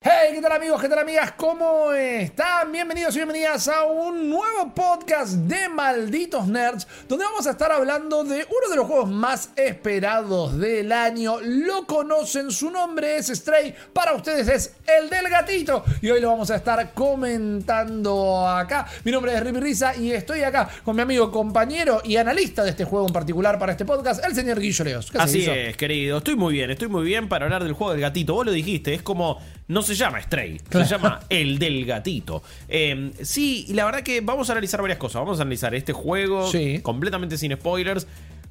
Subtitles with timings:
[0.00, 0.80] Hey, ¿qué tal amigos?
[0.80, 1.32] ¿Qué tal amigas?
[1.32, 2.70] ¿Cómo están?
[2.70, 8.22] Bienvenidos y bienvenidas a un nuevo podcast de Malditos Nerds, donde vamos a estar hablando
[8.22, 11.40] de uno de los juegos más esperados del año.
[11.42, 16.28] Lo conocen, su nombre es Stray, para ustedes es el del gatito, y hoy lo
[16.28, 18.86] vamos a estar comentando acá.
[19.02, 22.70] Mi nombre es Rippy Risa y estoy acá con mi amigo, compañero y analista de
[22.70, 25.10] este juego en particular para este podcast, el señor Guillo Leos.
[25.10, 26.18] ¿Qué haces, Así es, querido.
[26.18, 28.34] Estoy muy bien, estoy muy bien para hablar del juego del gatito.
[28.34, 29.40] Vos lo dijiste, es como.
[29.68, 32.42] No se llama Stray, se llama El del Gatito.
[32.68, 35.20] Eh, sí, y la verdad que vamos a analizar varias cosas.
[35.20, 36.80] Vamos a analizar este juego Sí.
[36.82, 38.06] completamente sin spoilers.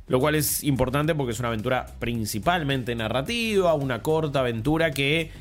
[0.07, 5.31] Lo cual es importante porque es una aventura principalmente narrativa, una corta aventura que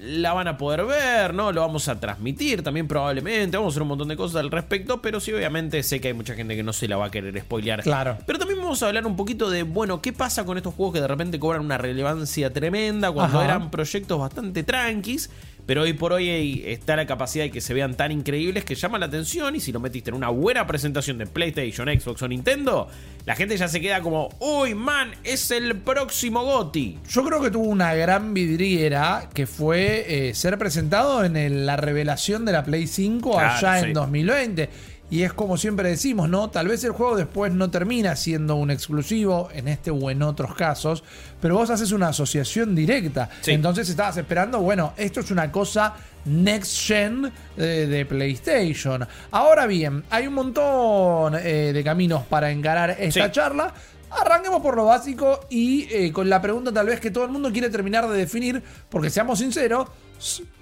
[0.00, 1.52] la van a poder ver, ¿no?
[1.52, 5.02] Lo vamos a transmitir también probablemente, vamos a hacer un montón de cosas al respecto,
[5.02, 7.38] pero sí obviamente sé que hay mucha gente que no se la va a querer
[7.40, 7.82] spoilear.
[7.82, 8.16] Claro.
[8.26, 11.00] Pero también vamos a hablar un poquito de, bueno, ¿qué pasa con estos juegos que
[11.02, 13.44] de repente cobran una relevancia tremenda cuando Ajá.
[13.44, 15.30] eran proyectos bastante tranquis?
[15.66, 18.98] Pero hoy por hoy está la capacidad de que se vean tan increíbles que llama
[18.98, 22.88] la atención y si lo metiste en una buena presentación de PlayStation, Xbox o Nintendo,
[23.26, 26.98] la gente ya se queda como, uy, man, es el próximo GOTI.
[27.08, 31.76] Yo creo que tuvo una gran vidriera que fue eh, ser presentado en el- la
[31.76, 33.92] revelación de la Play 5 Claro, allá en sí.
[33.92, 34.68] 2020.
[35.10, 36.50] Y es como siempre decimos, ¿no?
[36.50, 40.54] Tal vez el juego después no termina siendo un exclusivo en este o en otros
[40.54, 41.02] casos,
[41.40, 43.28] pero vos haces una asociación directa.
[43.40, 43.50] Sí.
[43.50, 45.94] Entonces estabas esperando, bueno, esto es una cosa
[46.26, 49.04] next gen eh, de PlayStation.
[49.32, 53.32] Ahora bien, hay un montón eh, de caminos para encarar esta Sí.
[53.32, 53.74] charla.
[54.12, 57.50] Arranquemos por lo básico y eh, con la pregunta tal vez que todo el mundo
[57.52, 59.88] quiere terminar de definir, porque seamos sinceros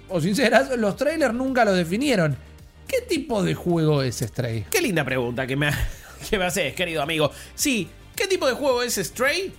[0.07, 2.35] o sinceras, los trailers nunca lo definieron.
[2.89, 4.65] ¿Qué tipo de juego es Stray?
[4.71, 5.69] Qué linda pregunta que me,
[6.29, 7.31] que me haces, querido amigo.
[7.53, 9.53] Sí, ¿qué tipo de juego es Stray?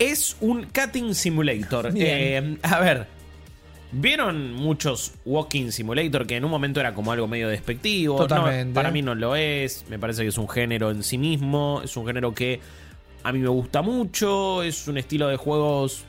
[0.00, 1.92] Es un cutting simulator.
[1.96, 3.06] Eh, a ver,
[3.92, 8.18] ¿vieron muchos walking simulator que en un momento era como algo medio despectivo?
[8.18, 8.74] No, Totalmente.
[8.74, 9.84] para mí no lo es.
[9.88, 11.82] Me parece que es un género en sí mismo.
[11.84, 12.60] Es un género que
[13.22, 14.64] a mí me gusta mucho.
[14.64, 16.04] Es un estilo de juegos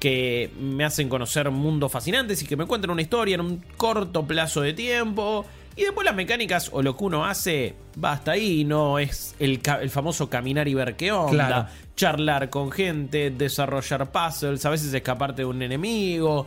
[0.00, 4.26] que me hacen conocer mundos fascinantes y que me cuentan una historia en un corto
[4.26, 5.46] plazo de tiempo.
[5.76, 9.60] Y después las mecánicas o lo que uno hace va hasta ahí, no es el,
[9.80, 11.66] el famoso caminar y ver qué onda, Claro.
[11.96, 16.46] charlar con gente, desarrollar puzzles, a veces escaparte de un enemigo.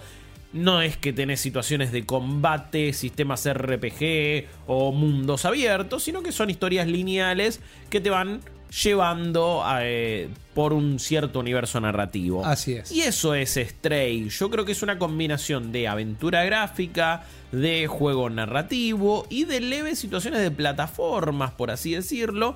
[0.54, 6.50] No es que tenés situaciones de combate, sistemas RPG o mundos abiertos, sino que son
[6.50, 7.60] historias lineales
[7.90, 12.46] que te van llevando eh, por un cierto universo narrativo.
[12.46, 12.92] Así es.
[12.92, 14.30] Y eso es Stray.
[14.30, 20.00] Yo creo que es una combinación de aventura gráfica, de juego narrativo y de leves
[20.00, 22.56] situaciones de plataformas, por así decirlo,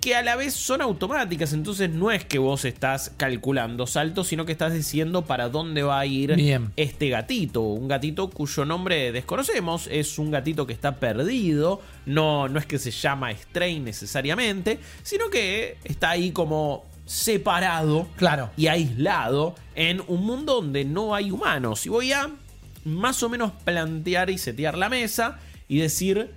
[0.00, 1.52] que a la vez son automáticas.
[1.52, 6.00] Entonces no es que vos estás calculando saltos, sino que estás diciendo para dónde va
[6.00, 6.72] a ir Bien.
[6.76, 7.60] este gatito.
[7.62, 9.86] Un gatito cuyo nombre desconocemos.
[9.90, 11.80] Es un gatito que está perdido.
[12.06, 18.50] No, no es que se llama Stray necesariamente, sino que está ahí como separado Claro.
[18.56, 21.84] y aislado en un mundo donde no hay humanos.
[21.86, 22.30] Y voy a
[22.84, 25.38] más o menos plantear y setear la mesa
[25.68, 26.30] y decir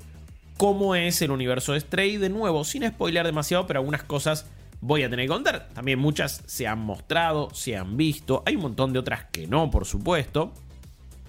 [0.64, 2.16] cómo es el universo de Stray.
[2.16, 4.46] De nuevo, sin spoiler demasiado, pero algunas cosas
[4.80, 5.68] voy a tener que contar.
[5.74, 8.44] También muchas se han mostrado, se han visto.
[8.46, 10.54] Hay un montón de otras que no, por supuesto.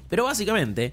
[0.08, 0.92] Pero básicamente,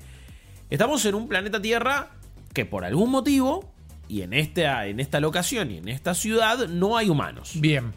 [0.72, 2.14] estamos en un planeta Tierra
[2.52, 3.72] que por algún motivo,
[4.08, 7.52] y en esta, en esta locación y en esta ciudad, no hay humanos.
[7.54, 7.94] Bien.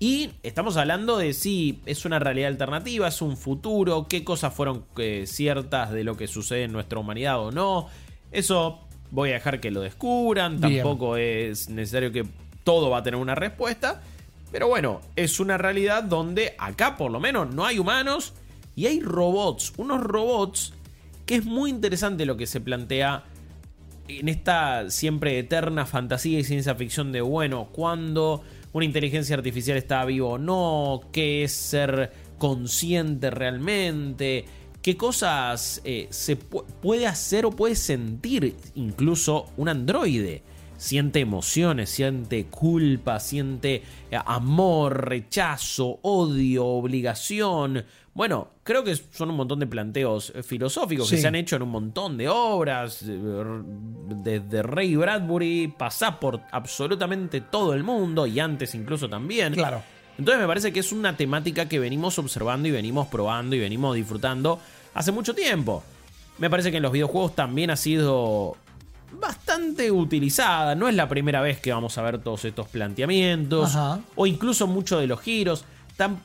[0.00, 4.84] Y estamos hablando de si es una realidad alternativa, es un futuro, qué cosas fueron
[4.96, 7.86] eh, ciertas de lo que sucede en nuestra humanidad o no.
[8.32, 10.82] Eso voy a dejar que lo descubran, Bien.
[10.82, 12.24] tampoco es necesario que
[12.64, 14.02] todo va a tener una respuesta.
[14.50, 18.34] Pero bueno, es una realidad donde acá por lo menos no hay humanos
[18.76, 20.72] y hay robots, unos robots
[21.26, 23.24] que es muy interesante lo que se plantea
[24.08, 28.42] en esta siempre eterna fantasía y ciencia ficción de, bueno, cuando
[28.72, 34.44] una inteligencia artificial está viva o no, qué es ser consciente realmente,
[34.84, 40.42] qué cosas eh, se pu- puede hacer o puede sentir incluso un androide.
[40.76, 43.76] Siente emociones, siente culpa, siente
[44.10, 47.86] eh, amor, rechazo, odio, obligación.
[48.12, 51.62] Bueno, creo que son un montón de planteos eh, filosóficos que se han hecho en
[51.62, 53.02] un montón de obras,
[54.22, 59.54] desde Ray Bradbury, pasá por absolutamente todo el mundo y antes incluso también.
[59.54, 59.80] Claro.
[60.18, 63.96] Entonces me parece que es una temática que venimos observando y venimos probando y venimos
[63.96, 64.60] disfrutando
[64.94, 65.82] hace mucho tiempo.
[66.38, 68.56] Me parece que en los videojuegos también ha sido
[69.12, 70.74] bastante utilizada.
[70.74, 73.74] No es la primera vez que vamos a ver todos estos planteamientos.
[73.74, 74.00] Ajá.
[74.16, 75.64] O incluso muchos de los giros.
[75.96, 76.18] Tam-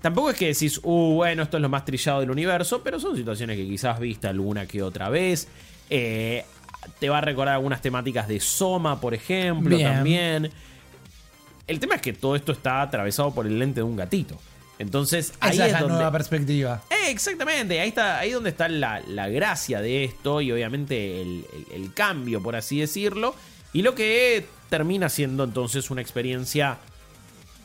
[0.00, 2.82] tampoco es que decís, uh, bueno, esto es lo más trillado del universo.
[2.82, 5.48] Pero son situaciones que quizás viste alguna que otra vez.
[5.88, 6.44] Eh,
[6.98, 9.92] te va a recordar algunas temáticas de Soma, por ejemplo, Bien.
[9.92, 10.50] también.
[11.70, 14.36] El tema es que todo esto está atravesado por el lente de un gatito.
[14.78, 15.94] Entonces, ahí Esa es la donde.
[15.96, 16.82] nueva perspectiva.
[16.90, 21.44] Eh, exactamente, ahí está, ahí donde está la, la gracia de esto y obviamente el,
[21.52, 23.34] el- el cambio, por así decirlo.
[23.72, 26.78] Y lo que termina siendo entonces una experiencia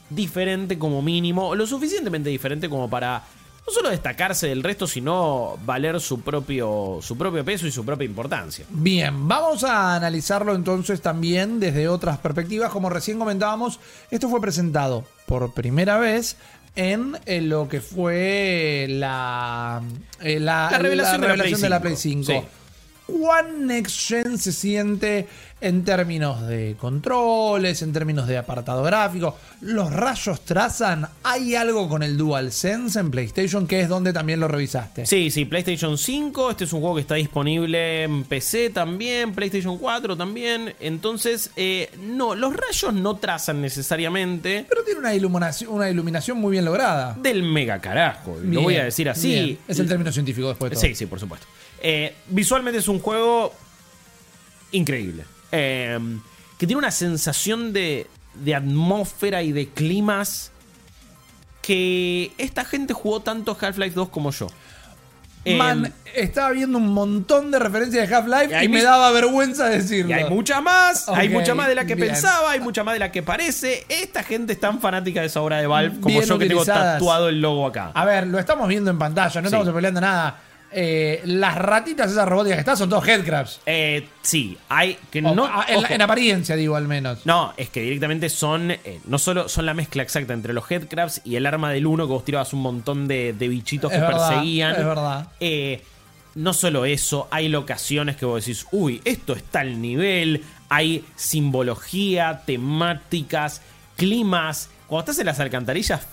[0.09, 3.23] diferente como mínimo, lo suficientemente diferente como para
[3.65, 8.05] no solo destacarse del resto, sino valer su propio, su propio peso y su propia
[8.05, 8.65] importancia.
[8.69, 12.71] Bien, vamos a analizarlo entonces también desde otras perspectivas.
[12.71, 13.79] Como recién comentábamos,
[14.11, 16.37] esto fue presentado por primera vez
[16.75, 19.81] en, eh, lo que fue la,
[20.21, 22.23] eh, la, La revelación de la Play de Play 5.
[22.25, 22.47] 5.
[23.05, 25.27] ¿Cuán next gen se siente
[25.61, 29.37] en términos de controles, en términos de apartado gráfico?
[29.61, 31.07] ¿Los rayos trazan?
[31.23, 35.05] ¿Hay algo con el DualSense en PlayStation que es donde también lo revisaste?
[35.05, 39.77] Sí, sí, PlayStation 5, este es un juego que está disponible en PC también, PlayStation
[39.77, 45.89] 4 también, entonces, eh, no, los rayos no trazan necesariamente Pero tiene una iluminación, una
[45.89, 47.15] iluminación muy bien lograda.
[47.21, 49.29] del mega carajo, lo voy a decir así.
[49.29, 49.59] bien.
[49.67, 50.85] Es el término científico después de todo.
[50.85, 51.45] Sí, sí, por supuesto.
[51.81, 53.53] Eh, visualmente es un juego
[54.71, 55.25] increíble.
[55.51, 55.99] Eh,
[56.57, 60.51] que tiene una sensación de, de atmósfera y de climas
[61.61, 64.47] que esta gente jugó tanto Half-Life 2 como yo.
[65.47, 70.09] Eh, Man, estaba viendo un montón de referencias de Half-Life y me daba vergüenza decirlo.
[70.09, 72.07] y hay mucha más, hay mucha más de la que bien.
[72.09, 73.85] pensaba, hay mucha más de la que parece.
[73.89, 76.65] Esta gente es tan fanática de esa obra de Valve como Bien yo que tengo
[76.65, 77.91] tatuado el logo acá.
[77.93, 79.55] A ver, lo estamos viendo en pantalla, no Sí.
[79.55, 80.41] estamos peleando nada.
[80.71, 83.61] Eh, las ratitas esas robóticas que están son todos headcrabs.
[83.65, 85.45] Eh, sí, hay que O- no.
[85.45, 87.25] a- en, apariencia, digo, al menos.
[87.25, 88.71] No, es que directamente son.
[88.71, 92.07] eh, no solo son la mezcla exacta entre los headcrabs y el arma del uno
[92.07, 94.71] que vos tirabas un montón de, de bichitos Es que verdad, perseguían.
[94.75, 95.27] es verdad.
[96.35, 100.43] No solo eso, hay locaciones que vos decís, uy, esto está al nivel.
[100.67, 103.61] Hay simbología, temáticas,
[103.95, 104.69] climas.
[104.87, 106.05] Cuando estás en las alcantarillas,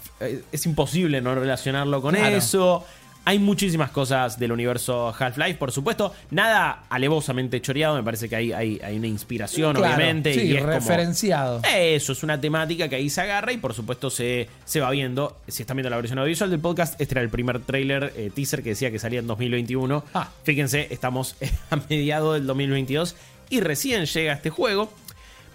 [0.52, 2.36] es imposible no relacionarlo con Claro.
[2.36, 2.86] eso.
[3.24, 6.12] Hay muchísimas cosas del universo Half-Life, por supuesto.
[6.32, 10.34] Nada alevosamente choreado, me parece que hay, hay, hay una inspiración, Claro, obviamente.
[10.34, 11.60] sí, y es como- referenciado.
[11.72, 15.36] eso es una temática que ahí se agarra y por supuesto se, se va viendo.
[15.46, 18.60] Si están viendo la versión audiovisual del podcast, este era el primer trailer eh, teaser
[18.62, 20.04] que decía que salía en 2021.
[20.14, 20.28] Ah.
[20.42, 21.36] Fíjense, estamos
[21.70, 23.14] a mediados del 2022
[23.50, 24.92] y recién llega este juego.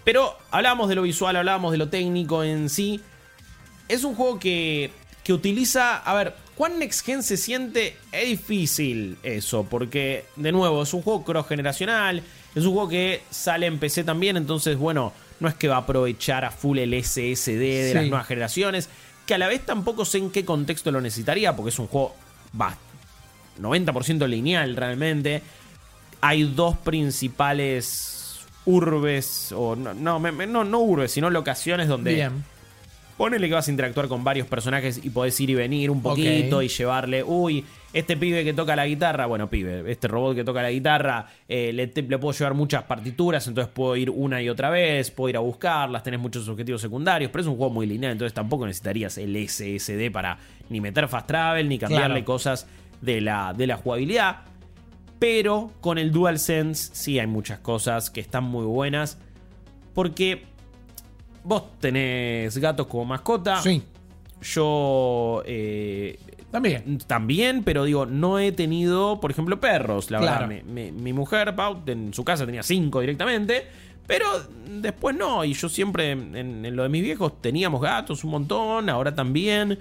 [0.04, 3.02] Pero hablábamos de lo visual, hablábamos de lo técnico en sí.
[3.88, 4.90] Es un juego que,
[5.22, 5.98] que utiliza.
[5.98, 7.96] A ver, ¿cuán next gen se siente?
[8.12, 12.22] Es difícil eso, porque, de nuevo, es un juego cross-generacional.
[12.54, 15.80] Es un juego que sale en PC también, entonces, bueno, no es que va a
[15.80, 17.94] aprovechar a full el SSD de Sí.
[17.94, 18.88] las nuevas generaciones.
[19.24, 22.16] Que a la vez tampoco sé en qué contexto lo necesitaría, porque es un juego
[22.60, 22.76] va,
[23.60, 25.42] 90% lineal realmente.
[26.20, 30.18] Hay dos principales urbes, o no, no,
[30.64, 32.44] no urbes, sino locaciones donde Bien.
[33.18, 36.62] Ponele que vas a interactuar con varios personajes y podés ir y venir un poquito
[36.62, 40.62] y llevarle, uy, este pibe que toca la guitarra, bueno, pibe, este robot que toca
[40.62, 44.48] la guitarra, eh, le, te- le puedo llevar muchas partituras, entonces puedo ir una y
[44.48, 47.86] otra vez, puedo ir a buscarlas, tenés muchos objetivos secundarios, pero es un juego muy
[47.88, 50.38] lineal, entonces tampoco necesitarías el SSD para
[50.70, 52.24] ni meter fast travel, ni cambiarle Claro.
[52.24, 52.68] cosas
[53.00, 54.42] de la, de la jugabilidad.
[55.18, 59.18] Pero con el DualSense sí hay muchas cosas que están muy buenas.
[59.92, 60.44] Porque
[61.48, 63.60] vos tenés gatos como mascota.
[63.62, 63.82] Sí,
[64.42, 66.18] Yo eh,
[66.50, 66.98] también.
[67.06, 70.10] también, pero digo, no he tenido, por ejemplo, perros.
[70.10, 70.46] La Claro.
[70.48, 73.66] verdad, mi, mi- mi mujer, Pau, en su casa tenía cinco directamente.
[74.06, 74.24] Pero
[74.80, 78.88] después no, y yo siempre en, en lo de mis viejos teníamos gatos un montón,
[78.88, 79.78] ahora también.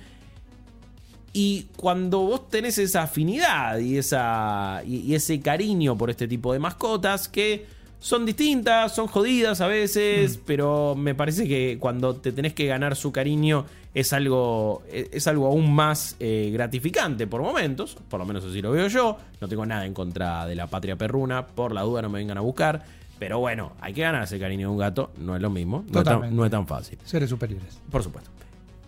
[1.34, 6.52] Y cuando vos tenés esa afinidad y, esa, y, y ese cariño por este tipo
[6.52, 7.66] de mascotas que
[8.00, 12.96] son distintas, son jodidas a veces, pero me parece que cuando te tenés que ganar
[12.96, 18.26] su cariño es algo, es es algo aún más eh, gratificante por momentos, por lo
[18.26, 19.18] menos así lo veo yo.
[19.42, 22.38] No tengo nada en contra de la patria perruna, por la duda no me vengan
[22.38, 22.86] a buscar.
[23.18, 26.00] Pero bueno, hay que ganarse el cariño de un gato, no es lo mismo, no
[26.00, 27.00] es, tan, no es tan fácil.
[27.04, 27.82] Seres superiores.
[27.90, 28.30] Por supuesto.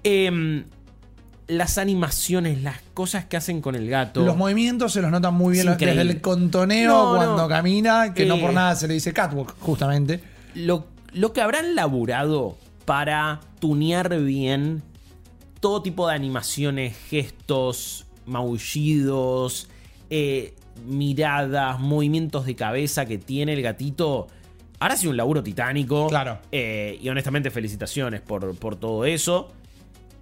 [0.03, 0.63] Em,
[1.49, 4.23] las animaciones, las cosas que hacen con el gato.
[4.23, 7.47] Los movimientos se los notan muy bien Es desde el contoneo No, cuando no.
[7.47, 8.39] camina, que no Eh.
[8.41, 10.21] por nada se le dice catwalk, justamente.
[10.55, 14.81] lo, lo que habrán laburado para tunear bien
[15.59, 19.69] todo tipo de animaciones, gestos, maullidos,
[20.09, 20.53] eh,
[20.85, 24.27] miradas, movimientos de cabeza que tiene el gatito.
[24.79, 26.07] Ahora sí un laburo titánico.
[26.07, 26.39] Claro.
[26.51, 29.51] Eh, y honestamente, felicitaciones por, por todo eso.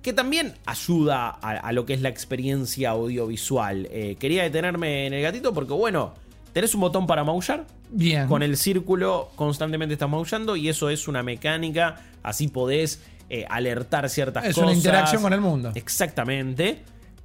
[0.07, 3.89] Que también ayuda a, a lo que es la experiencia audiovisual.
[3.91, 6.13] Eh, quería detenerme en el gatito porque, bueno,
[6.53, 7.65] tenés un botón para maullar.
[7.89, 8.25] Bien.
[8.29, 12.05] Con el círculo constantemente estás maullando y eso es una mecánica.
[12.23, 14.69] Así podés eh, alertar ciertas Es cosas.
[14.69, 15.73] una interacción con el mundo.
[15.75, 16.83] Exactamente.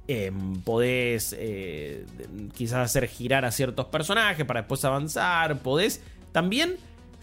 [0.09, 0.33] Eh,
[0.65, 2.05] podés eh,
[2.53, 5.59] quizás hacer girar a ciertos personajes para después avanzar.
[5.59, 6.01] Podés
[6.33, 6.75] también.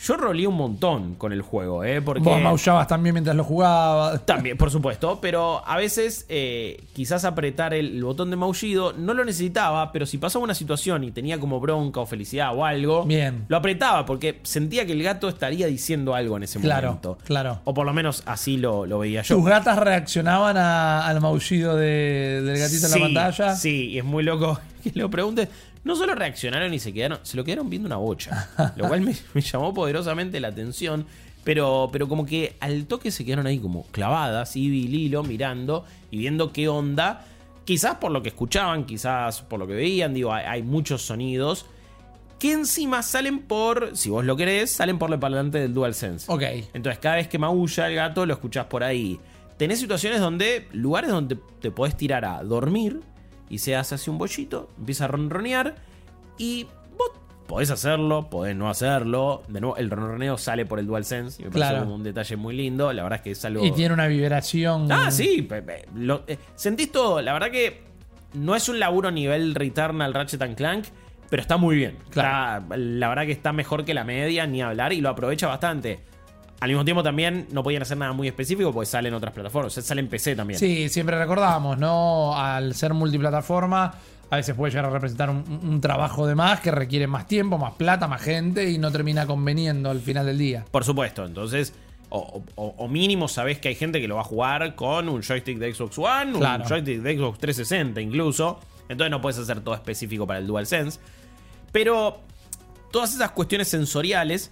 [0.02, 2.00] Yo roleé un montón con el juego, ¿eh?
[2.00, 2.22] Porque.
[2.22, 4.24] Vos maullabas también mientras lo jugabas.
[4.24, 9.12] También, por supuesto, pero a veces eh, quizás apretar el, el botón de maullido no
[9.14, 13.04] lo necesitaba, pero si pasaba una situación y tenía como bronca o felicidad o algo,
[13.04, 13.44] Bien.
[13.48, 17.18] lo apretaba porque sentía que el gato estaría diciendo algo en ese Claro, momento.
[17.24, 17.60] claro.
[17.64, 19.36] O por lo menos así lo, lo veía yo.
[19.36, 23.54] ¿Tus gatas reaccionaban a- al maullido de- del gatito en la pantalla?
[23.54, 25.48] Sí, y es muy loco que lo preguntes.
[25.84, 28.50] No solo reaccionaron y se quedaron, se lo quedaron viendo una bocha.
[28.76, 31.06] Lo cual me, me llamó poderosamente la atención.
[31.42, 35.86] Pero, pero como que al toque se quedaron ahí como clavadas, Ivy y Lilo mirando
[36.10, 37.24] y viendo qué onda.
[37.64, 41.64] Quizás por lo que escuchaban, quizás por lo que veían, digo, hay, hay muchos sonidos
[42.40, 46.24] que encima salen por, si vos lo querés, salen por el parlante del DualSense.
[46.32, 46.42] Ok.
[46.72, 49.20] Entonces, cada vez que maulla el gato, lo escuchás por ahí.
[49.58, 53.00] Tenés situaciones donde, lugares donde te podés tirar a dormir
[53.50, 55.74] y se hace así un bollito, empieza a ronronear
[56.38, 56.66] y
[56.96, 57.10] vos
[57.46, 59.42] podés hacerlo, podés no hacerlo.
[59.48, 61.84] De nuevo, el ronroneo sale por el DualSense y me parece Claro.
[61.84, 62.92] como un detalle muy lindo.
[62.92, 63.64] La verdad es que es algo.
[63.64, 64.90] Y tiene una vibración.
[64.90, 65.46] Ah, sí.
[65.94, 67.20] lo- eh, sentís todo.
[67.20, 67.82] La verdad que
[68.34, 70.84] no es un laburo nivel Returnal Ratchet and Clank,
[71.28, 71.96] pero está muy bien.
[72.10, 72.62] Claro.
[72.62, 75.98] Está- la verdad que está mejor que la media, ni hablar, y lo aprovecha bastante.
[76.60, 79.72] Al mismo tiempo también no podían hacer nada muy específico porque sale en otras plataformas.
[79.72, 80.60] O sea, sale en PC también.
[80.60, 82.36] Sí, siempre recordamos, ¿no?
[82.38, 83.94] Al ser multiplataforma,
[84.28, 87.56] a veces puede llegar a representar un, un trabajo de más que requiere más tiempo,
[87.56, 90.64] más plata, más gente y no termina conveniendo al final del día.
[90.70, 91.72] Por supuesto, entonces,
[92.10, 95.22] o, o- o mínimo sabés que hay gente que lo va a jugar con un
[95.22, 96.64] joystick de Xbox One, Claro.
[96.64, 98.60] un joystick de Xbox 360 incluso.
[98.90, 100.98] Entonces no puedes hacer todo específico para el DualSense.
[101.72, 102.20] Pero
[102.90, 104.50] todas esas cuestiones sensoriales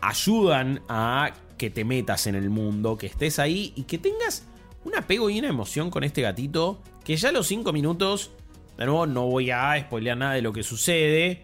[0.00, 4.46] ayudan a que te metas en el mundo, que estés ahí y que tengas
[4.84, 6.80] un apego y una emoción con este gatito.
[7.04, 8.30] Que ya a los 5 minutos,
[8.76, 11.42] de nuevo, no voy a spoilear nada de lo que sucede.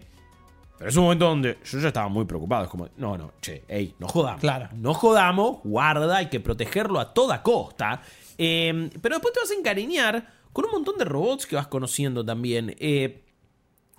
[0.77, 2.63] Pero es un momento donde yo ya estaba muy preocupado.
[2.65, 4.41] Es como, no, no, che, ey, no jodamos.
[4.41, 4.69] Claro.
[4.75, 8.01] No jodamos, guarda, hay que protegerlo a toda costa.
[8.37, 12.25] Eh, pero después te vas a encariñar con un montón de robots que vas conociendo
[12.25, 12.75] también.
[12.79, 13.23] Eh,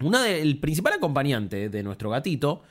[0.01, 2.63] una de- el principal acompañante de nuestro gatito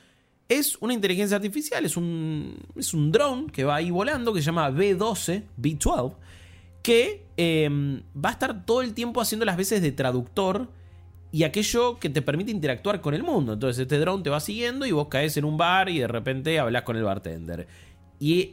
[0.48, 4.46] es una inteligencia artificial, es un, es un dron que va ahí volando que se
[4.46, 6.14] llama B12, B12,
[6.82, 7.68] que eh,
[8.14, 10.68] va a estar todo el tiempo haciendo las veces de traductor
[11.32, 13.54] y aquello que te permite interactuar con el mundo.
[13.54, 16.60] Entonces este dron te va siguiendo y vos caes en un bar y de repente
[16.60, 17.66] hablas con el bartender.
[18.20, 18.52] Y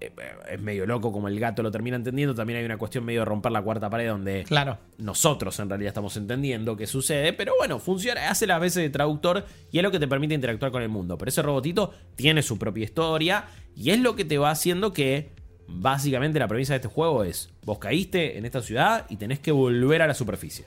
[0.00, 2.34] es medio loco como el gato lo termina entendiendo.
[2.34, 4.78] También hay una cuestión medio de romper la cuarta pared donde Claro.
[4.98, 9.44] nosotros en realidad estamos entendiendo qué sucede, pero bueno, funciona, hace las veces de traductor
[9.70, 11.18] y es lo que te permite interactuar con el mundo.
[11.18, 13.44] Pero ese robotito tiene su propia historia
[13.76, 15.30] y es lo que te va haciendo que
[15.68, 19.52] básicamente la premisa de este juego es, vos caíste en esta ciudad y tenés que
[19.52, 20.64] volver a la superficie.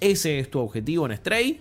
[0.00, 1.60] Ese es tu objetivo en Stray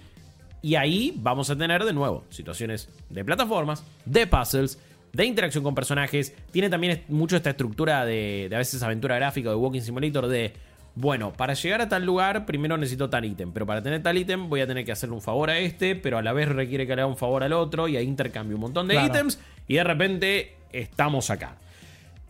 [0.61, 4.79] y ahí vamos a tener de nuevo situaciones de plataformas, de puzzles,
[5.13, 6.33] de interacción con personajes.
[6.51, 10.53] Tiene también mucho esta estructura de, de a veces aventura gráfica de Walking Simulator de,
[10.95, 14.49] bueno, para llegar a tal lugar primero necesito tal ítem, pero para tener tal ítem
[14.49, 16.95] voy a tener que hacerle un favor a este, pero a la vez requiere que
[16.95, 19.07] le haga un favor al otro y ahí intercambio un montón de Claro.
[19.07, 21.55] ítems y de repente estamos acá.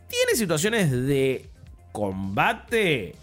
[0.10, 1.46] Tiene situaciones de
[1.92, 3.16] combate.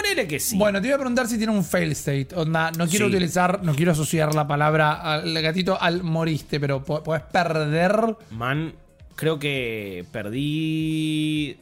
[0.00, 0.56] Ponele que sí.
[0.56, 2.28] Bueno, te iba a preguntar si tiene un fail state.
[2.36, 3.12] Onda, no quiero Sí.
[3.16, 8.16] utilizar, no quiero asociar la palabra al gatito al moriste, pero po- podés perder.
[8.30, 8.74] Man,
[9.16, 11.58] creo que perdí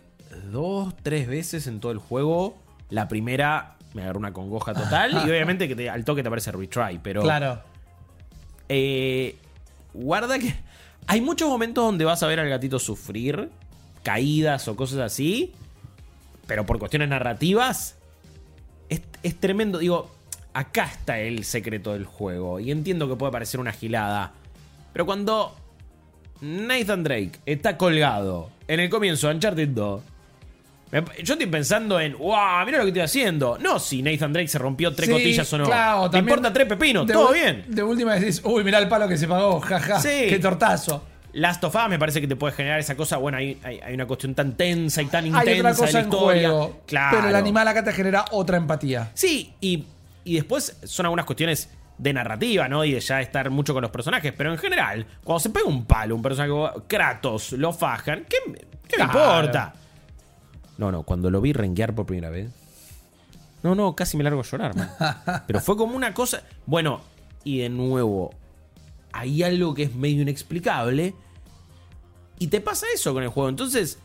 [0.53, 2.59] dos, tres veces en todo el juego.
[2.91, 5.13] La primera me agarró una congoja total.
[5.27, 7.01] y obviamente que te- al toque te aparece retry.
[7.03, 7.63] Pero Claro.
[8.69, 9.37] eh,
[9.95, 10.55] guarda que
[11.07, 13.49] hay muchos momentos donde vas a ver al gatito sufrir.
[14.03, 15.53] Caídas o cosas así.
[16.47, 17.96] Pero por cuestiones narrativas.
[18.89, 19.79] Es, es tremendo.
[19.79, 20.11] Digo,
[20.53, 22.61] acá está el secreto del juego.
[22.61, 24.33] Y entiendo que puede parecer una gilada.
[24.93, 25.55] Pero cuando
[26.41, 30.03] Nathan Drake está colgado en el comienzo de Uncharted 2.
[30.93, 33.59] me- Yo estoy pensando en, wow, mira lo que estoy haciendo.
[33.59, 35.65] No, si Nathan Drake se rompió tres Sí, costillas o no.
[35.65, 37.65] claro, Me importa tres pepinos, todo bien.
[37.69, 40.01] De última decís, uy, mirá el palo que se pagó, jaja.
[40.01, 40.27] Sí.
[40.29, 41.03] Qué tortazo.
[41.37, 43.19] Last of Us me parece que te puede generar esa cosa.
[43.19, 45.99] Bueno, hay, hay- hay una cuestión tan tensa y tan intensa otra cosa de la
[46.01, 46.49] en historia.
[46.49, 46.81] juego.
[46.87, 47.17] Claro.
[47.19, 49.11] Pero el animal acá te genera otra empatía.
[49.15, 49.85] Sí, y,
[50.25, 52.85] y después son algunas cuestiones de narrativa, ¿no?
[52.85, 54.33] Y de ya estar mucho con los personajes.
[54.37, 58.37] Pero en general, cuando se pega un palo, un personaje como Kratos, lo fajan, ¿qué,
[58.89, 59.75] qué me importa?
[60.79, 62.51] No, no, cuando lo vi renguear por primera vez.
[63.63, 64.91] No, no, casi me largo a llorar, man.
[65.47, 66.43] Pero fue como una cosa.
[66.67, 67.01] Bueno,
[67.45, 68.33] y de nuevo,
[69.13, 71.15] hay algo que es medio inexplicable.
[72.39, 73.49] Y te pasa eso con el juego.
[73.49, 73.99] Entonces,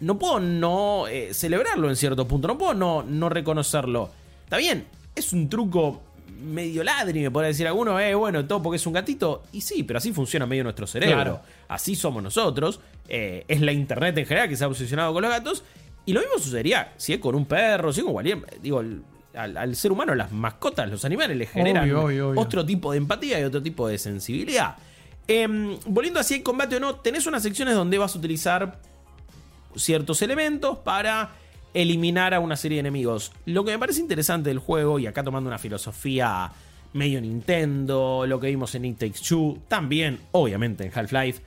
[0.00, 2.48] no puedo no eh, celebrarlo en cierto punto.
[2.48, 4.10] No puedo no, no reconocerlo.
[4.44, 6.02] Está bien, es un truco
[6.42, 8.00] medio ladri, me podría decir alguno.
[8.00, 9.42] Eh, bueno, todo porque es un gatito.
[9.52, 11.14] Y sí, pero así funciona medio nuestro cerebro.
[11.16, 11.40] Claro.
[11.68, 12.80] Así somos nosotros.
[13.08, 15.62] Eh, es la internet en general que se ha obsesionado con los gatos.
[16.06, 18.38] Y lo mismo sucedería si es con un perro, si es con cualquier.
[18.62, 19.02] Digo, el-
[19.34, 22.40] al, al ser humano, las mascotas, los animales le generan Obvio, obvio, obvio.
[22.40, 24.76] otro tipo de empatía y otro tipo de sensibilidad.
[25.28, 28.80] Em, volviendo a si hay combate o no, tenés unas secciones donde vas a utilizar
[29.76, 31.30] ciertos elementos para
[31.74, 33.32] eliminar a una serie de enemigos.
[33.46, 36.50] Lo que me parece interesante del juego, y acá tomando una filosofía
[36.92, 41.42] medio Nintendo, lo que vimos en It Takes Two, también, obviamente, en Half-Life,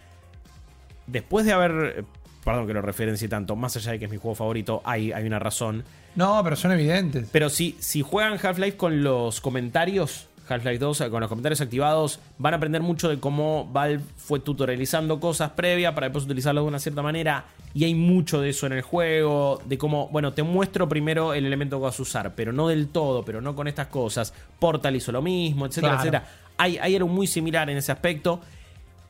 [1.07, 2.05] después de haber.
[2.43, 5.25] Perdón que lo referencie tanto, más allá de que es mi juego favorito, hay, hay
[5.25, 5.85] una razón.
[6.15, 7.29] No, pero son evidentes.
[7.31, 12.53] Pero si, si juegan Half-Life con los comentarios, Half-Life 2, con los comentarios activados, van
[12.53, 16.79] a aprender mucho de cómo Valve fue tutorializando cosas previas para después utilizarlo de una
[16.79, 17.45] cierta manera.
[17.73, 21.45] Y hay mucho de eso en el juego, de cómo, bueno, te muestro primero el
[21.45, 24.33] elemento que vas a usar, pero no del todo, pero no con estas cosas.
[24.59, 26.01] Portal hizo lo mismo, etcétera, Claro.
[26.17, 26.31] etcétera.
[26.57, 28.41] Hay, hay algo muy similar en ese aspecto.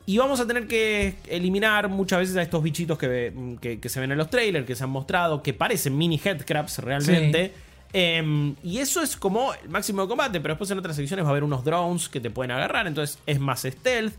[0.06, 4.00] Y vamos a tener que eliminar muchas veces a estos bichitos que, que- que se
[4.00, 7.52] ven en los trailers, que se han mostrado, que parecen mini headcrabs realmente.
[7.96, 11.28] Em, y eso es como el máximo de combate, pero después en otras secciones va
[11.28, 14.14] a haber unos drones que te pueden agarrar, entonces es más stealth.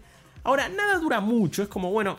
[0.46, 2.16] Ahora, nada dura mucho, es como, bueno,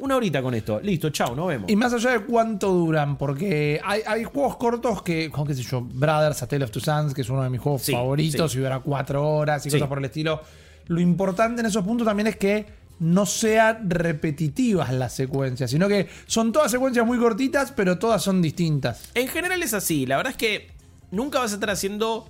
[0.00, 1.70] una horita con esto, listo, chao, nos vemos.
[1.70, 5.62] Y más allá de cuánto duran, porque hay, hay juegos cortos que, como qué sé
[5.62, 8.50] yo, Brothers, A Tale of Two Sons, que es uno de mis juegos Sí, favoritos,
[8.50, 8.58] sí.
[8.58, 9.76] y dura cuatro horas y Sí.
[9.76, 10.42] cosas por el estilo.
[10.88, 12.66] Lo importante en esos puntos también es que
[12.98, 18.42] no sean repetitivas las secuencias, sino que son todas secuencias muy cortitas, pero todas son
[18.42, 19.10] distintas.
[19.14, 20.04] En general es así.
[20.06, 20.75] La verdad es que
[21.10, 22.28] nunca vas a estar haciendo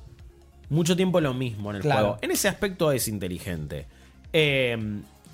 [0.69, 2.01] mucho tiempo lo mismo en el Claro.
[2.01, 2.19] juego.
[2.23, 3.87] En ese aspecto es inteligente.
[4.33, 4.77] Eh,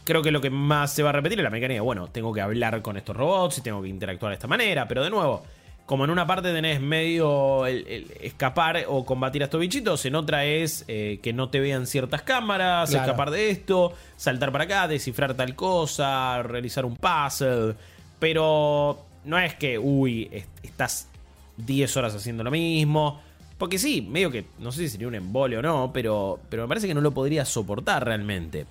[0.04, 1.80] creo que lo que más se va a repetir es la mecánica.
[1.82, 4.86] Bueno, tengo que hablar con estos robots y tengo que interactuar de esta manera.
[4.88, 5.42] Pero de nuevo,
[5.86, 10.14] como en una parte tenés medio el, el escapar o combatir a estos bichitos, en
[10.14, 13.04] otra es eh, que no te vean ciertas cámaras, Claro.
[13.06, 17.74] escapar de esto, saltar para acá, descifrar tal cosa, realizar un puzzle.
[18.18, 21.08] Pero no es que, uy, est- estás
[21.56, 23.20] 10 horas haciendo lo mismo.
[23.58, 26.68] Porque sí, medio que, no sé si sería un embole o no, pero, pero me
[26.68, 28.66] parece que no lo podría soportar realmente.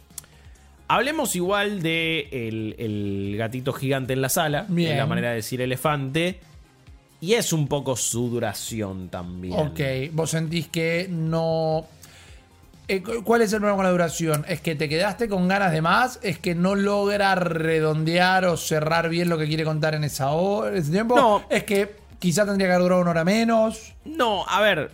[0.87, 4.91] Hablemos igual de el, el gatito gigante en la sala, Bien.
[4.91, 6.39] en la manera de decir elefante.
[7.21, 9.53] Y es un poco su duración también.
[9.57, 9.79] Ok,
[10.11, 11.85] vos sentís que no...
[12.87, 14.43] Eh, cu- ¿Cuál es el problema con la duración?
[14.49, 16.19] ¿Es que te quedaste con ganas de más?
[16.23, 20.75] ¿Es que no logra redondear o cerrar bien lo que quiere contar en esa hora,
[20.75, 21.15] ese tiempo?
[21.15, 21.43] No.
[21.49, 23.93] ¿Es que quizá tendría que haber durado una hora menos?
[24.05, 24.91] No, a ver,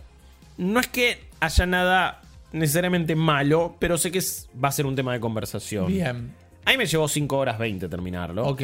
[0.57, 2.21] no es que haya nada
[2.53, 5.87] necesariamente malo, pero sé que es- va a ser un tema de conversación.
[5.87, 6.33] Bien,
[6.65, 8.45] A mí me llevó 5 horas 20 terminarlo.
[8.47, 8.61] ok.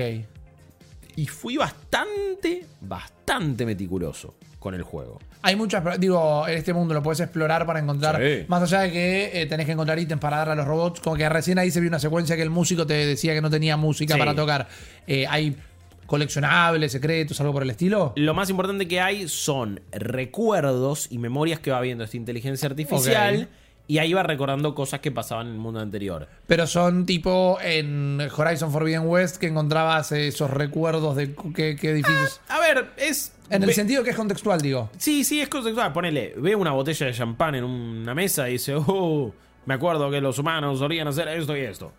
[1.15, 5.19] Y fui bastante, bastante meticuloso con el juego.
[5.43, 8.45] Hay muchas, digo, en este mundo lo puedes explorar para encontrar, Sí.
[8.47, 11.15] más allá de que eh, tenés que encontrar ítems para dar a los robots, como
[11.17, 13.75] que recién ahí se vio una secuencia que el músico te decía que no tenía
[13.77, 14.19] música Sí.
[14.19, 14.67] para tocar.
[15.05, 15.55] Eh, hay
[16.05, 18.13] coleccionables, secretos, algo por el estilo.
[18.15, 23.49] Lo más importante que hay son recuerdos y memorias que va viendo esta inteligencia artificial.
[23.85, 26.29] Y ahí va recordando cosas que pasaban en el mundo anterior.
[26.47, 32.39] Pero son tipo en Horizon Forbidden West que encontrabas esos recuerdos de qué, qué edificios.
[32.47, 33.33] A ver, es.
[33.49, 34.89] en el ve- sentido que es contextual, digo.
[34.97, 35.91] Sí, sí, es conceptual.
[35.91, 39.33] Ponele, ve una botella de champán en una mesa y dice, oh,
[39.65, 41.91] me acuerdo que los humanos solían hacer esto y esto.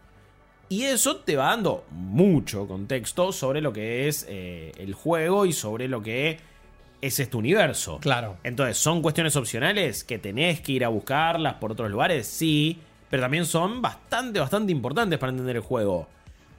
[0.74, 5.52] Y eso te va dando mucho contexto sobre lo que es eh, el juego y
[5.52, 6.38] sobre lo que
[7.00, 7.98] es este universo.
[8.00, 8.38] Claro.
[8.42, 12.26] Entonces, ¿son cuestiones opcionales que tenés que ir a buscarlas por otros lugares?
[12.26, 16.08] Sí, pero también son bastante, bastante importantes para entender el juego.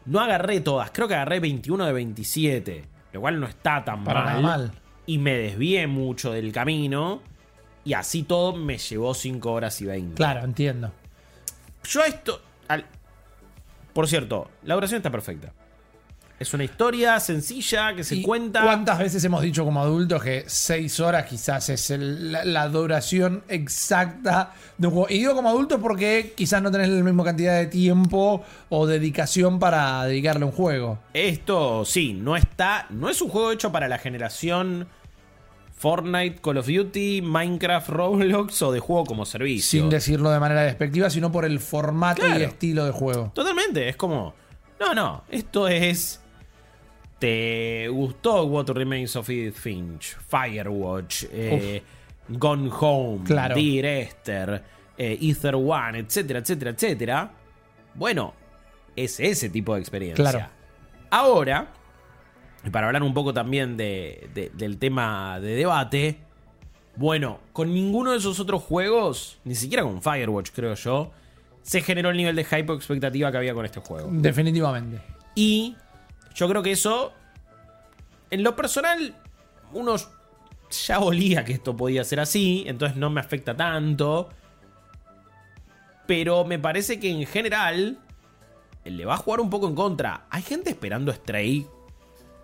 [0.06, 4.24] No agarré todas, creo que agarré 21 de 27, lo cual no está tan Para
[4.24, 4.42] mal.
[4.44, 4.72] mal.
[5.08, 7.22] Y me desvié mucho del camino.
[7.84, 10.16] Y así todo me llevó 5 horas y 20.
[10.16, 10.92] Claro, entiendo.
[11.84, 12.42] Yo esto.
[12.70, 12.86] al-
[13.96, 15.54] Por cierto, la duración está perfecta.
[16.38, 18.62] Es una historia sencilla que se ¿Y cuenta.
[18.62, 23.42] ¿Cuántas veces hemos dicho como adultos que seis horas quizás es el- la, la duración
[23.48, 25.08] exacta de un juego?
[25.10, 29.60] Y digo como adultos porque quizás no tenés la misma cantidad de tiempo o dedicación
[29.60, 31.00] para dedicarle a un juego.
[31.14, 32.88] Esto sí, no está.
[32.90, 34.90] No es un juego hecho para la generación
[35.76, 39.82] Fortnite, Call of Duty, Minecraft, Roblox o de juego como servicio.
[39.82, 43.32] Sin decirlo de manera despectiva, sino por el formato y estilo de juego.
[43.36, 44.34] Totalmente, es como.
[44.80, 46.22] No, no, esto es.
[47.20, 50.18] ¿Te gustó What Remains of Edith Finch?
[50.28, 51.82] Firewatch, eh,
[52.28, 53.56] Gone Home, Claro.
[53.56, 54.64] Dear Esther,
[54.98, 57.32] eh, Ether One, etcétera, etcétera, etcétera.
[57.94, 58.34] Bueno,
[58.96, 60.24] es ese tipo de experiencia.
[60.24, 60.48] Claro.
[61.10, 61.68] Ahora,
[62.72, 66.18] para hablar un poco también de- de- del tema de debate,
[66.96, 71.12] bueno, con ninguno de esos otros juegos, ni siquiera con Firewatch, creo yo,
[71.62, 74.10] se generó el nivel de hype o expectativa que había con este juego.
[74.12, 75.02] Definitivamente.
[75.36, 75.76] Y
[76.34, 77.12] yo creo que eso,
[78.30, 79.16] en lo personal,
[79.74, 79.96] uno
[80.88, 84.30] ya olía que esto podía ser así, entonces no me afecta tanto.
[86.08, 87.98] Pero me parece que en general
[88.84, 90.28] le va a jugar un poco en contra.
[90.30, 91.66] Hay gente esperando Stray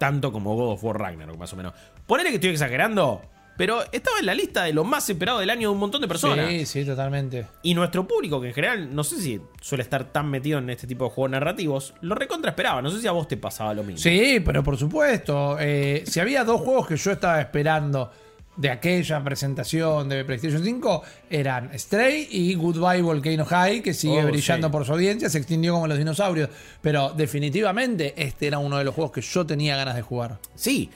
[0.01, 1.73] tanto como God of War Ragnarok, más o menos.
[2.07, 3.21] Ponele que estoy exagerando,
[3.55, 6.07] pero estaba en la lista de lo más esperado del año de un montón de
[6.07, 6.49] personas.
[6.49, 7.45] Sí, sí, totalmente.
[7.61, 10.87] Y nuestro público, que en general no sé si suele estar tan metido en este
[10.87, 12.81] tipo de juegos narrativos, lo recontra esperaba.
[12.81, 13.99] No sé si a vos te pasaba lo mismo.
[13.99, 15.57] Sí, pero por supuesto.
[15.59, 18.11] eh, si había dos juegos que yo estaba esperando
[18.57, 24.27] de aquella presentación de PlayStation 5, eran Stray y Goodbye Volcano High, que sigue Oh,
[24.27, 24.71] brillando sí.
[24.71, 26.49] por su audiencia, se extinguió como los dinosaurios.
[26.81, 30.37] Pero definitivamente este era uno de los juegos que yo tenía ganas de jugar.
[30.53, 30.89] Sí,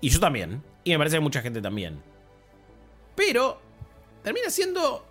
[0.00, 0.62] y yo también.
[0.84, 2.00] Y me parece que mucha gente también.
[3.14, 3.60] Pero
[4.22, 5.04] termina siendo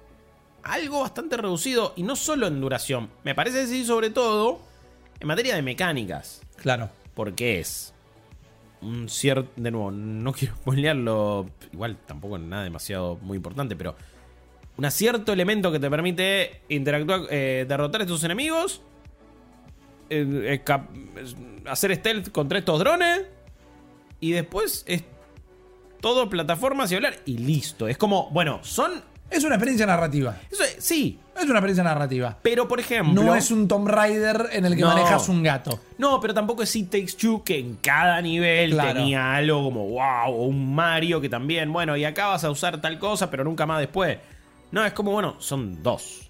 [0.63, 3.09] algo bastante reducido y no solo en duración.
[3.23, 4.59] Me parece sí, sobre todo
[5.19, 6.41] en materia de mecánicas.
[6.55, 6.89] Claro.
[7.13, 7.93] Porque es
[8.81, 9.51] un cierto.
[9.55, 11.49] De nuevo, no quiero spoilearlo.
[11.73, 13.95] Igual tampoco es nada demasiado muy importante, pero.
[14.77, 18.81] Un cierto elemento que te permite interactuar, eh, derrotar a tus enemigos.
[20.09, 20.61] eh,
[21.67, 23.21] hacer stealth contra estos drones.
[24.19, 25.03] Y después es
[25.99, 27.15] todo plataformas y hablar.
[27.25, 27.87] Y listo.
[27.87, 29.03] Es como, bueno, son.
[29.29, 30.37] Es una experiencia narrativa.
[30.51, 31.19] Eso es- sí.
[31.41, 32.37] Es una experiencia narrativa.
[32.41, 33.21] Pero por ejemplo.
[33.23, 34.89] No es un Tomb Raider en el que No.
[34.89, 35.79] manejas un gato.
[35.97, 38.93] No, pero tampoco es It Takes Two, que en cada nivel Claro.
[38.99, 42.79] tenía algo como wow, o un Mario que también, bueno, y acá vas a usar
[42.81, 44.17] tal cosa, pero nunca más después.
[44.71, 46.29] No, es como, bueno, son dos.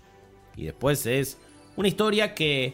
[0.55, 1.37] Y después es
[1.75, 2.73] una historia que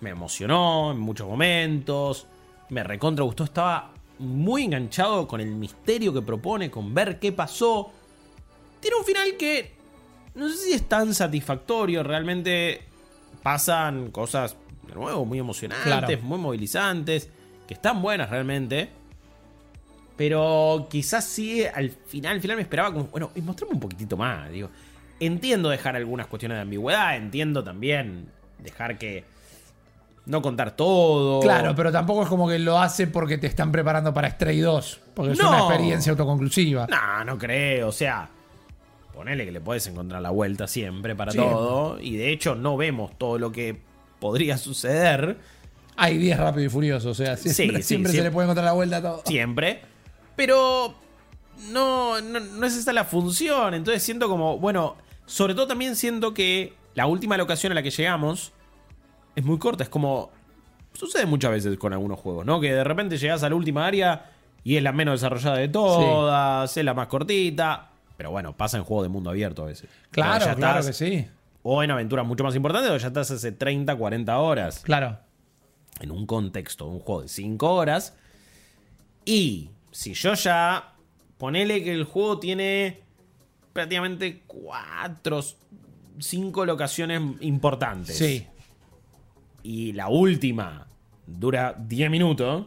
[0.00, 2.26] me emocionó en muchos momentos,
[2.70, 3.90] me recontra gustó, estaba
[4.20, 7.90] muy enganchado con el misterio que propone, con ver qué pasó.
[8.80, 9.77] Tiene un final que
[10.34, 12.82] no sé si es tan satisfactorio, realmente
[13.42, 16.22] pasan cosas, de nuevo, muy emocionantes, Claro.
[16.22, 17.28] muy movilizantes,
[17.66, 18.90] que están buenas realmente.
[20.16, 24.16] Pero quizás sí, al final, al final me esperaba como, bueno, y mostrame un poquitito
[24.16, 24.68] más, digo.
[25.20, 29.24] Entiendo dejar algunas cuestiones de ambigüedad, entiendo también dejar que...
[30.26, 31.40] No contar todo.
[31.40, 35.00] Claro, pero tampoco es como que lo hace porque te están preparando para Stray 2.
[35.14, 35.48] Porque es No.
[35.48, 36.86] una experiencia autoconclusiva.
[36.86, 37.88] No, no creo.
[37.88, 38.28] O sea,
[39.18, 41.98] ponele que le puedes encontrar la vuelta siempre para todo.
[42.00, 43.76] Y de hecho no vemos todo lo que
[44.20, 45.38] podría suceder
[45.96, 47.10] Hay 10 rápido y furioso.
[47.10, 49.22] O sea, siempre, sí, siempre se le puede encontrar la vuelta a todo.
[49.26, 49.80] siempre.
[50.36, 50.94] Pero
[51.72, 53.74] no, no, no es esa la función.
[53.74, 54.94] Entonces siento como, bueno,
[55.26, 58.52] sobre todo también siento que la última locación a la que llegamos
[59.34, 59.82] es muy corta.
[59.82, 60.30] Es como,
[60.92, 62.60] sucede muchas veces con algunos juegos, ¿no?
[62.60, 64.30] Que de repente llegas a la última área
[64.62, 67.87] y es la menos desarrollada de todas, es la más cortita.
[68.18, 69.88] Pero bueno, pasa en juegos de mundo abierto a veces.
[70.10, 71.26] Claro, ya claro estás- que sí.
[71.62, 74.80] O en aventuras mucho más importantes, o ya estás hace 30, 40 horas.
[74.80, 75.18] Claro.
[76.00, 78.14] En un contexto de un juego de 5 horas.
[79.24, 80.92] Y si yo ya.
[81.38, 83.00] Ponele que el juego tiene
[83.72, 85.40] prácticamente 4,
[86.18, 88.18] 5 locaciones importantes.
[88.18, 88.44] Sí.
[89.62, 90.88] Y la última
[91.26, 92.66] dura 10 minutos.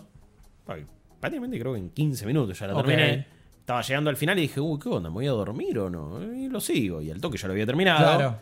[1.20, 2.86] Prácticamente creo que en 15 minutos ya la Ok.
[2.86, 3.28] terminé.
[3.72, 5.10] Estaba llegando al final y dije, uy, ¿qué onda?
[5.10, 6.22] ¿Me voy a dormir o no?
[6.34, 7.02] Y lo sigo.
[7.02, 8.00] Y al toque ya lo había terminado.
[8.18, 8.38] Claro.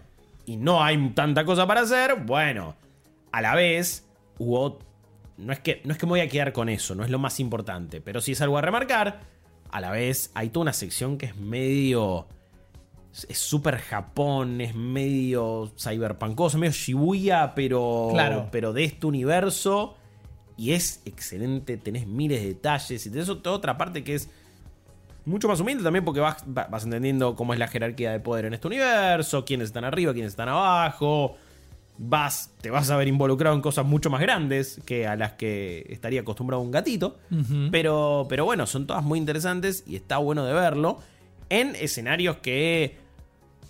[0.48, 2.15] Y no hay tanta cosa para hacer.
[2.26, 2.76] Bueno,
[3.32, 4.08] a la vez
[4.39, 4.80] hubo.
[5.38, 7.20] No es, que, no es que me voy a quedar con eso, no es lo
[7.20, 8.02] más importante.
[8.02, 9.20] Pero sí es algo a remarcar.
[9.70, 12.26] A la vez hay toda una sección que es medio.
[13.28, 18.48] Es súper Japón, es medio cyberpunkoso, medio Shibuya, pero, Claro.
[18.52, 19.96] pero de este universo.
[20.58, 23.06] Y es excelente, tenés miles de detalles.
[23.06, 24.30] Y tenés otra otra parte que es
[25.25, 28.45] mucho más humilde también porque vas, va- vas entendiendo cómo es la jerarquía de poder
[28.45, 31.36] en este universo, quiénes están arriba, quiénes están abajo.
[32.01, 35.86] Vas, te vas a ver involucrado en cosas mucho más grandes que a las que
[35.89, 37.17] estaría acostumbrado un gatito.
[37.71, 40.99] pero, pero bueno, son todas muy interesantes y está bueno de verlo
[41.49, 42.97] en escenarios que,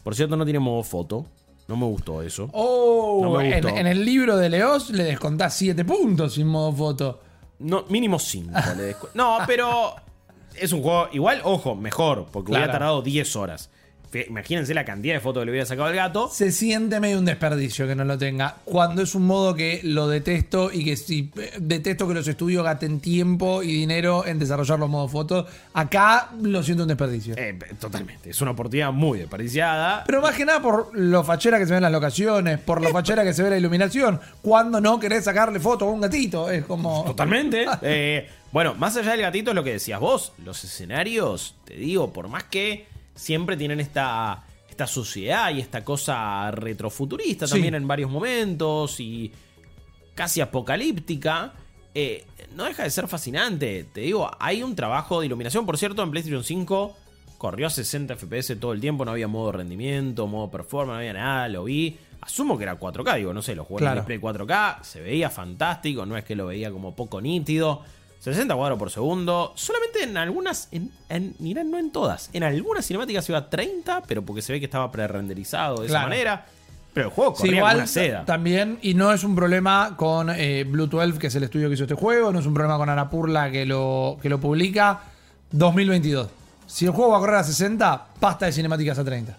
[0.04, 1.26] por cierto, no tienen modo foto.
[1.68, 2.50] No me gustó eso.
[2.54, 6.72] Oh, No me en, en el libro de Leos le descontás 7 puntos sin modo
[6.72, 7.22] foto.
[7.60, 8.52] No, mínimo 5.
[9.16, 9.96] No, pero
[10.62, 12.80] es un juego, igual, ojo, mejor, porque hubiera Claro.
[12.80, 13.70] tardado 10 horas.
[14.28, 16.30] Imagínense la cantidad de fotos que le hubiera sacado al gato.
[16.32, 18.58] Se siente medio un desperdicio que no lo tenga.
[18.66, 22.64] Cuando es un modo que lo detesto y que si eh, detesto que los estudios
[22.64, 27.36] gaten tiempo y dinero en desarrollar los modos fotos, acá lo siento un desperdicio.
[27.38, 30.04] Eh, totalmente, es una oportunidad muy desperdiciada.
[30.06, 33.24] Pero más que nada por lo fachera que se ven las locaciones, por lo fachera
[33.24, 34.20] que se ve la iluminación.
[34.42, 37.04] Cuando no querés sacarle foto a un gatito, es como.
[37.06, 37.66] Totalmente.
[37.82, 40.34] Eh, bueno, más allá del gatito es lo que decías vos.
[40.44, 46.52] Los escenarios, te digo, por más que siempre tienen esta, esta suciedad y esta cosa
[46.52, 47.54] retrofuturista Sí.
[47.54, 49.32] también en varios momentos y
[50.16, 51.54] casi apocalíptica,
[51.94, 53.86] eh, no deja de ser fascinante.
[53.94, 55.66] Te digo, hay un trabajo de iluminación.
[55.66, 56.96] Por cierto, en PlayStation 5
[57.38, 61.14] corrió a 60 FPS todo el tiempo, no había modo rendimiento, modo performance, no había
[61.14, 61.98] nada, lo vi.
[62.22, 64.02] Asumo que era 4K, digo, no sé, lo jugué en Claro.
[64.02, 67.82] el display 4K, se veía fantástico, no es que lo veía como poco nítido.
[68.20, 72.86] 60 cuadros por segundo, solamente en algunas, en, en- mirá, no en todas, en algunas
[72.86, 76.00] cinemáticas iba a 30, pero porque se ve que estaba pre-renderizado de Claro.
[76.06, 76.46] esa manera.
[76.94, 78.26] Pero el juego Sí, corría como igual seda.
[78.26, 81.76] también, y no es un problema con eh, Blue 12, que es el estudio que
[81.76, 85.02] hizo este juego, no es un problema con Anapurla que lo, que lo publica.
[85.52, 86.28] 2022.
[86.68, 89.36] Si el juego va a correr a 60, pasta de cinemáticas a 30.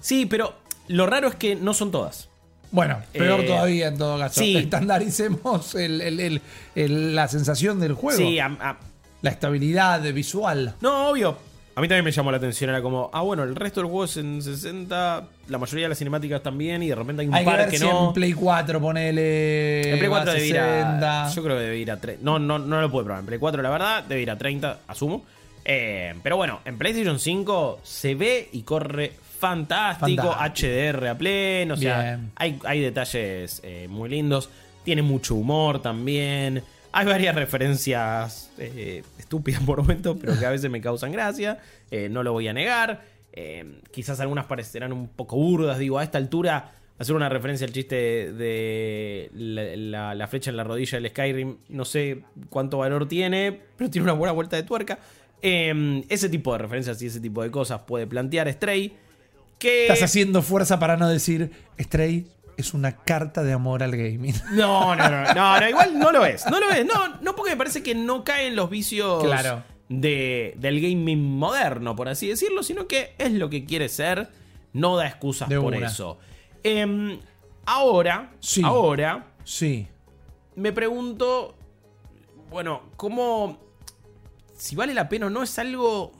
[0.00, 0.54] Sí, pero
[0.88, 2.28] lo raro es que no son todas.
[2.76, 4.38] Bueno, peor Eh, todavía en todo caso.
[4.40, 4.54] sí.
[4.58, 6.40] Estandaricemos el- el- el-
[6.74, 8.18] el- la sensación del juego.
[8.18, 8.76] Sí, a- a-
[9.22, 10.74] La estabilidad visual.
[10.82, 11.38] no, obvio.
[11.74, 14.04] A mí también me llamó la atención, era como, ah, bueno, el resto del juego
[14.04, 17.44] es en 60, la mayoría de las cinemáticas también, y de repente hay un Hay
[17.44, 18.08] que par ver que si no.
[18.08, 19.92] en Play 4 ponele.
[19.92, 20.64] En Play 4 va a debe ir a.
[20.64, 21.28] 60.
[21.34, 22.22] Yo creo que debe ir a 30.
[22.24, 23.20] No, no, no lo puedo probar.
[23.20, 25.24] En Play 4, la verdad, debe ir a 30, asumo.
[25.66, 30.22] Eh, pero bueno, en PlayStation 5 se ve y corre fantástico.
[30.32, 30.66] Fantástico.
[30.98, 31.74] HDR a pleno.
[31.74, 34.48] O sea, hay, hay detalles eh, muy lindos.
[34.84, 36.62] Tiene mucho humor también.
[36.92, 41.58] Hay varias referencias eh, estúpidas por momentos, pero que a veces me causan gracia.
[41.90, 43.02] Eh, no lo voy a negar.
[43.90, 45.78] Quizás algunas parecerán un poco burdas.
[45.78, 50.56] Digo, a esta altura, hacer una referencia al chiste de la, la- la flecha en
[50.56, 54.62] la rodilla del Skyrim, no sé cuánto valor tiene, pero tiene una buena vuelta de
[54.62, 54.98] tuerca.
[55.42, 58.96] Eh, ese tipo de referencias y ese tipo de cosas puede plantear Stray.
[59.58, 59.82] Que...
[59.86, 64.34] Estás haciendo fuerza para no decir Stray es una carta de amor al gaming.
[64.52, 66.44] No, no, no, no, no, igual no lo es.
[66.50, 66.84] No lo es.
[66.86, 69.62] No, no porque me parece que no cae en los vicios Claro.
[69.88, 74.28] de, del gaming moderno, por así decirlo, sino que es lo que quiere ser.
[74.72, 75.86] No da excusas De por una.
[75.86, 76.18] eso.
[76.62, 77.18] Em,
[77.66, 78.62] ahora, Sí.
[78.64, 79.86] ahora, Sí.
[80.54, 81.54] me pregunto,
[82.50, 83.58] bueno, ¿cómo...
[84.56, 86.12] Si vale la pena o no, es algo...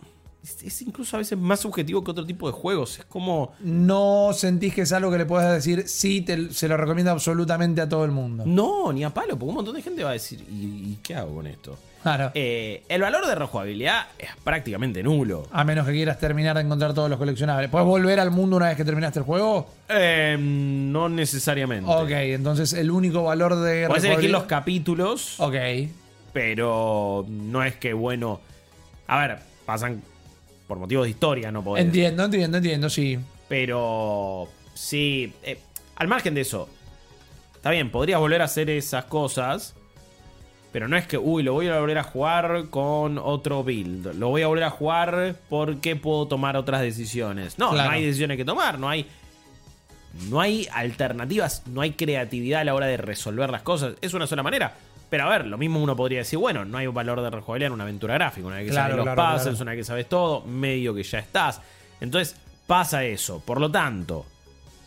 [0.46, 3.00] Es, es incluso a veces más subjetivo que otro tipo de juegos.
[3.00, 3.54] Es como...
[3.58, 7.80] No sentís que es algo que le puedas decir, sí, te- se lo recomiendo absolutamente
[7.80, 8.44] a todo el mundo.
[8.46, 11.16] No, ni a palo, porque un montón de gente va a decir, ¿y, y qué
[11.16, 11.76] hago con esto?
[12.00, 12.30] Claro.
[12.34, 15.48] Eh, el valor de rejugabilidad es prácticamente nulo.
[15.50, 17.68] A menos que quieras terminar de encontrar todos los coleccionables.
[17.68, 19.66] ¿Puedes volver al mundo una vez que terminaste el juego?
[19.88, 21.90] Eh, no necesariamente.
[21.90, 23.88] Ok, entonces el único valor de.
[23.88, 25.56] Puedes elegir los capítulos, Ok.
[26.32, 28.40] pero no es que, bueno.
[29.08, 30.02] A ver, pasan
[30.66, 31.84] por motivos de historia, no podés.
[31.84, 33.18] Entiendo, entiendo, entiendo, sí.
[33.48, 35.58] Pero sí, eh,
[35.96, 36.68] al margen de eso,
[37.54, 39.74] está bien, podrías volver a hacer esas cosas,
[40.72, 44.28] pero no es que, uy, lo voy a volver a jugar con otro build, lo
[44.28, 47.58] voy a volver a jugar porque puedo tomar otras decisiones.
[47.58, 47.90] No, Claro.
[47.90, 49.06] no hay decisiones que tomar, no hay...
[50.30, 53.96] No hay alternativas, no hay creatividad a la hora de resolver las cosas.
[54.00, 54.74] Es una sola manera.
[55.08, 57.68] Pero a ver, lo mismo uno podría decir, bueno, no hay un valor de rejugabilidad
[57.68, 58.46] en una aventura gráfica.
[58.46, 59.62] Una vez que Claro, sabes los puzzles, claro.
[59.62, 61.60] una vez que sabes todo, medio que ya estás.
[62.00, 63.40] Entonces, pasa eso.
[63.40, 64.26] Por lo tanto,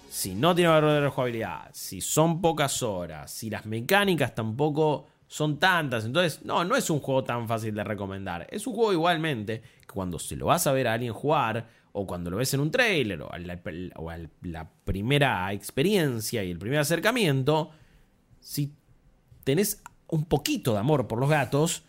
[0.10, 5.58] si no tiene valor de rejugabilidad, si son pocas horas, si las mecánicas tampoco son
[5.60, 8.48] tantas, entonces, no, no es un juego tan fácil de recomendar.
[8.50, 12.06] Es un juego igualmente que cuando se lo vas a ver a alguien jugar, o
[12.06, 13.60] cuando lo ves en un trailer, o a la,
[13.96, 17.70] o a la primera experiencia y el primer acercamiento,
[18.40, 18.74] si
[19.44, 21.84] tenés un poquito de amor por los gatos,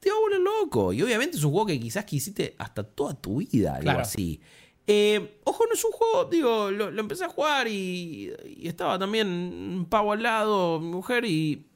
[0.00, 0.92] te va a volver loco.
[0.92, 4.00] Y obviamente es un juego que quizás quisiste hasta toda tu vida, algo Claro.
[4.00, 4.40] así.
[4.86, 8.98] Eh, ojo, no es un juego, digo, lo, lo empecé a jugar y, y estaba
[8.98, 11.66] también un pavo al lado, mi mujer, y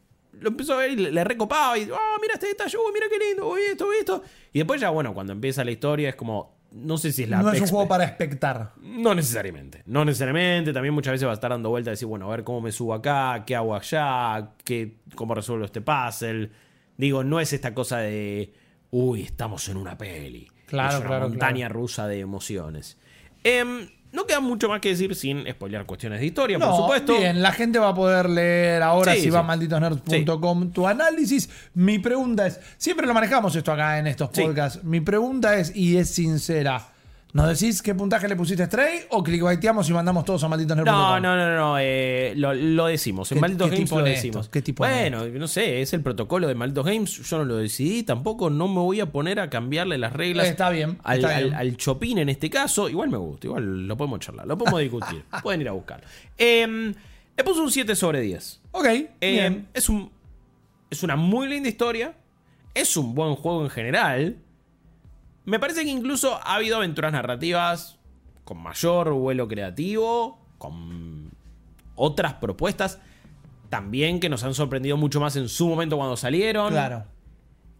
[0.40, 3.06] lo empezó a ver y le, le recopaba y, ah, mira este detalle, uy, mira
[3.08, 4.22] qué lindo, uy, esto, uy, esto.
[4.52, 7.40] Y después ya, bueno, cuando empieza la historia es como, no sé si es la
[7.40, 8.72] no es un juego para expectar.
[8.82, 9.82] no necesariamente.
[9.86, 10.72] No necesariamente.
[10.72, 12.72] También muchas veces va a estar dando vueltas y decir, bueno, a ver cómo me
[12.72, 16.50] subo acá, qué hago allá, qué, cómo resuelvo este puzzle.
[16.96, 18.52] Digo, no es esta cosa de,
[18.90, 20.48] uy, estamos en una peli.
[20.66, 22.98] Claro, es una claro, montaña rusa de emociones.
[23.44, 27.18] Em, no queda mucho más que decir sin spoilear cuestiones de historia, No, por supuesto.
[27.18, 29.46] Bien, la gente va a poder leer ahora Sí, si va a sí.
[29.48, 31.50] malditosnerds.com tu análisis.
[31.74, 34.82] Mi pregunta es, siempre lo manejamos esto acá en estos podcasts.
[34.84, 36.93] Mi pregunta es, y es sincera,
[37.34, 40.98] ¿nos decís qué puntaje le pusiste a Stray o clickbaiteamos y mandamos todos a malditosnerds.com?
[40.98, 43.30] No, no, no, no, no, eh, lo, lo decimos.
[43.32, 44.48] En ¿Qué- Malditos Games lo decimos.
[44.48, 47.10] ¿Qué tipo bueno, no sé, es el protocolo de Malditos Games.
[47.28, 50.46] Yo no lo decidí, tampoco no me voy a poner a cambiarle las reglas.
[50.48, 51.54] Está bien, Al, está al- bien.
[51.56, 52.88] al Chopin en este caso.
[52.88, 55.24] Igual me gusta, igual lo podemos charlar, lo podemos discutir.
[55.42, 56.06] Pueden ir a buscarlo.
[56.38, 56.94] Eh,
[57.36, 58.60] le puse un 7 sobre 10.
[58.70, 59.68] Ok, Eh, bien.
[59.74, 60.08] es, un,
[60.88, 62.14] es una muy linda historia.
[62.74, 64.36] Es un buen juego en general.
[65.44, 67.98] Me parece que incluso ha habido aventuras narrativas
[68.44, 71.30] con mayor vuelo creativo, con
[71.96, 72.98] otras propuestas
[73.74, 76.70] también que nos han sorprendido mucho más en su momento cuando salieron.
[76.70, 77.04] Claro.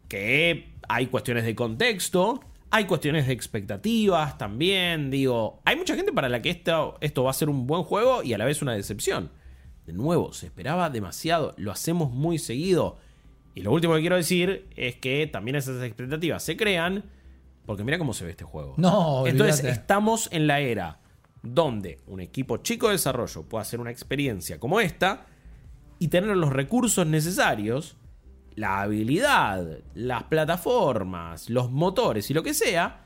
[0.09, 5.11] Que hay cuestiones de contexto, hay cuestiones de expectativas también.
[5.11, 8.23] Digo, hay mucha gente para la que esto, esto va a ser un buen juego
[8.25, 9.31] y a la vez una decepción.
[9.87, 12.99] De nuevo, se esperaba demasiado, lo hacemos muy seguido.
[13.55, 17.05] Y lo último que quiero decir es que también esas expectativas se crean
[17.67, 18.75] porque mira cómo se ve este juego.
[18.77, 21.01] No, Entonces estamos en la era
[21.43, 25.27] donde un equipo chico de desarrollo puede hacer una experiencia como esta
[25.99, 27.97] y tener los recursos necesarios,
[28.55, 33.03] la habilidad, las plataformas, los motores y lo que sea,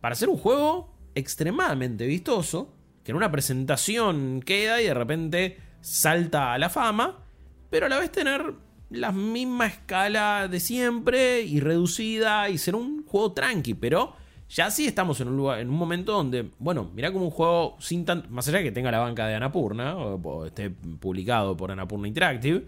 [0.00, 2.72] para hacer un juego extremadamente vistoso,
[3.04, 7.24] que en una presentación queda y de repente salta a la fama,
[7.70, 8.54] pero a la vez tener
[8.90, 14.14] la misma escala de siempre y reducida y ser un juego tranqui, pero
[14.48, 17.76] ya sí estamos en un lugar, en un momento donde, bueno, mira como un juego
[17.80, 21.56] sin tanto, más allá de que tenga la banca de Anapurna o, o esté publicado
[21.56, 22.64] por Anapurna Interactive,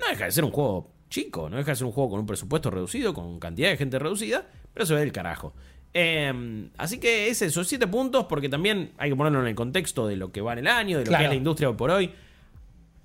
[0.00, 2.26] no deja de ser un juego chico, no deja de ser un juego con un
[2.26, 5.52] presupuesto reducido, con cantidad de gente reducida, pero se ve del carajo.
[5.92, 10.06] Eh, así que es eso, 7 puntos, porque también hay que ponerlo en el contexto
[10.08, 11.20] de lo que va en el año, de lo Claro.
[11.20, 12.10] que es la industria hoy por hoy.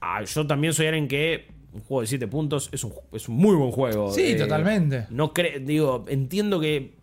[0.02, 3.36] Ah, yo también soy alguien que un juego de 7 puntos es un, es un
[3.36, 4.12] muy buen juego.
[4.12, 5.05] Sí, Eh, totalmente.
[5.10, 6.99] No digo, entiendo que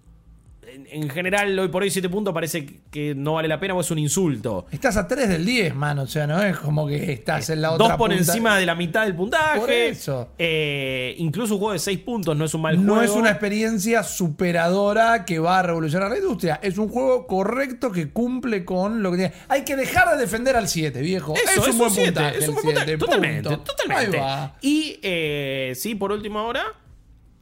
[0.76, 3.80] en, en general hoy por hoy 7 puntos parece que- no vale la pena o
[3.80, 4.66] es un insulto.
[4.70, 6.02] Estás a 3 del 10, mano.
[6.02, 8.16] O sea, no es como que estás en la otra Dos por punta.
[8.16, 9.58] encima de la mitad del puntaje.
[9.60, 10.28] Por eso.
[10.38, 13.12] Eh, incluso un juego de 6 puntos no es un mal No juego.
[13.12, 16.60] es una experiencia superadora que va a revolucionar la industria.
[16.62, 19.32] Es un juego correcto que cumple con lo que tiene.
[19.48, 21.34] Hay que dejar de defender al 7, viejo.
[21.34, 22.38] Eso, es un buen puntaje.
[22.38, 23.64] es un el buen puntaje, 7, Totalmente, punto.
[23.74, 24.16] totalmente.
[24.18, 24.56] Ahí va.
[24.60, 26.64] Y eh, sí, por último ahora,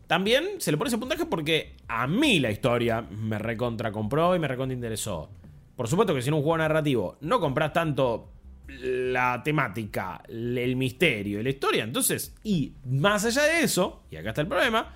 [0.07, 4.39] también se le pone ese puntaje porque a mí la historia me recontra compró y
[4.39, 5.31] me recontra interesó.
[5.77, 8.31] Por supuesto que si en un juego narrativo no compras tanto
[8.67, 14.31] la temática, el misterio y la historia, entonces, y más allá de eso, y acá
[14.31, 14.95] está el problema,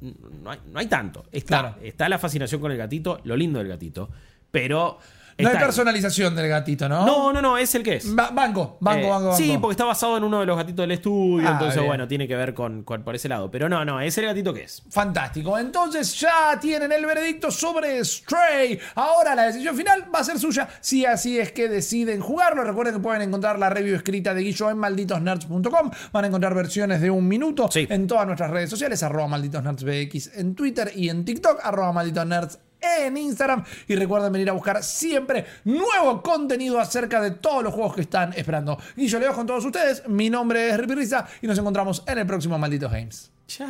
[0.00, 1.26] no hay, no hay tanto.
[1.30, 1.76] Está, Claro.
[1.82, 4.08] está la fascinación con el gatito, lo lindo del gatito,
[4.50, 4.98] pero...
[5.38, 5.62] No hay ahí.
[5.62, 7.06] personalización del gatito, ¿no?
[7.06, 8.14] No, no, no, es el que es.
[8.14, 9.36] Ba- banco, banco, Eh, banco, banco.
[9.36, 11.86] Sí, porque está basado en uno de los gatitos del estudio, Ah, entonces bien.
[11.86, 13.50] bueno, tiene que ver con, con- por ese lado.
[13.50, 14.82] Pero no, no, es el gatito que es.
[14.90, 15.56] Fantástico.
[15.58, 18.78] Entonces ya tienen el veredicto sobre Stray.
[18.96, 22.64] Ahora la decisión final va a ser suya si así es que deciden jugarlo.
[22.64, 25.90] Recuerden que pueden encontrar la review escrita de Guillo en malditosnerds.com.
[26.12, 27.86] Van a encontrar versiones de un minuto Sí.
[27.90, 33.16] en todas nuestras redes sociales, arroba malditosnerdsbx en Twitter y en TikTok, arroba malditosnerds en
[33.16, 33.64] Instagram.
[33.86, 38.32] Y recuerden venir a buscar siempre nuevo contenido acerca de todos los juegos que están
[38.34, 38.78] esperando.
[38.96, 40.06] Y yo leo con todos ustedes.
[40.08, 43.30] Mi nombre es Ripi Riza y nos encontramos en el próximo Malditos Games.
[43.46, 43.68] Chao.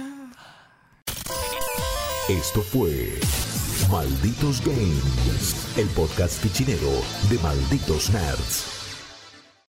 [2.28, 3.18] Esto fue
[3.90, 6.90] Malditos Games, el podcast fichinero
[7.30, 8.77] de Malditos Nerds.